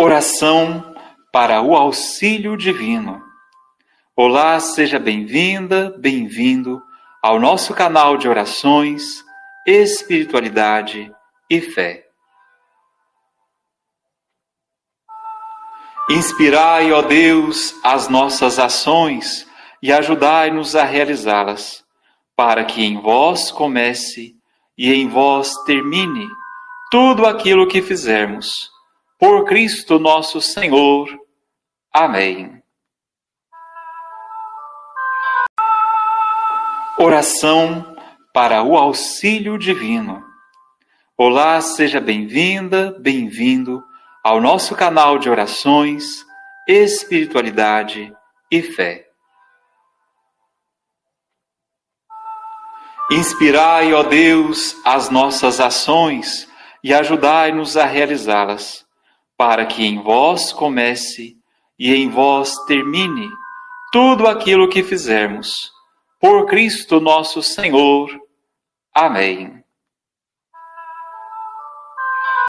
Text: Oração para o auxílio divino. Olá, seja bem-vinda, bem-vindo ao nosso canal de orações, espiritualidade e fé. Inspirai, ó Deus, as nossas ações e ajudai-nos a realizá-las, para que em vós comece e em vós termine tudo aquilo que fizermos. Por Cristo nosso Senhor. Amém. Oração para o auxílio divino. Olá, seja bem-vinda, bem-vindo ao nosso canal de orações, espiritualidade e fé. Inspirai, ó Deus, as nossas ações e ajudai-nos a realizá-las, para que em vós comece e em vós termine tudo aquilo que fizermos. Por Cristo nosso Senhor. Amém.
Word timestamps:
Oração 0.00 0.94
para 1.32 1.60
o 1.60 1.74
auxílio 1.74 2.56
divino. 2.56 3.20
Olá, 4.14 4.60
seja 4.60 4.96
bem-vinda, 4.96 5.92
bem-vindo 5.98 6.80
ao 7.20 7.40
nosso 7.40 7.74
canal 7.74 8.16
de 8.16 8.28
orações, 8.28 9.02
espiritualidade 9.66 11.12
e 11.50 11.60
fé. 11.60 12.04
Inspirai, 16.08 16.92
ó 16.92 17.02
Deus, 17.02 17.74
as 17.82 18.08
nossas 18.08 18.60
ações 18.60 19.48
e 19.82 19.92
ajudai-nos 19.92 20.76
a 20.76 20.84
realizá-las, 20.84 21.84
para 22.36 22.64
que 22.64 22.84
em 22.84 23.00
vós 23.00 23.50
comece 23.50 24.36
e 24.78 24.94
em 24.94 25.08
vós 25.08 25.56
termine 25.64 26.28
tudo 26.88 27.26
aquilo 27.26 27.66
que 27.66 27.82
fizermos. 27.82 28.77
Por 29.18 29.44
Cristo 29.46 29.98
nosso 29.98 30.40
Senhor. 30.40 31.08
Amém. 31.92 32.62
Oração 36.96 37.96
para 38.32 38.62
o 38.62 38.76
auxílio 38.76 39.58
divino. 39.58 40.24
Olá, 41.16 41.60
seja 41.60 42.00
bem-vinda, 42.00 42.96
bem-vindo 43.00 43.82
ao 44.22 44.40
nosso 44.40 44.76
canal 44.76 45.18
de 45.18 45.28
orações, 45.28 46.24
espiritualidade 46.68 48.14
e 48.48 48.62
fé. 48.62 49.04
Inspirai, 53.10 53.92
ó 53.92 54.04
Deus, 54.04 54.76
as 54.84 55.10
nossas 55.10 55.58
ações 55.58 56.48
e 56.84 56.94
ajudai-nos 56.94 57.76
a 57.76 57.84
realizá-las, 57.84 58.86
para 59.38 59.64
que 59.64 59.86
em 59.86 60.02
vós 60.02 60.52
comece 60.52 61.38
e 61.78 61.94
em 61.94 62.10
vós 62.10 62.56
termine 62.66 63.30
tudo 63.92 64.26
aquilo 64.26 64.68
que 64.68 64.82
fizermos. 64.82 65.72
Por 66.20 66.46
Cristo 66.46 67.00
nosso 67.00 67.40
Senhor. 67.40 68.10
Amém. 68.92 69.62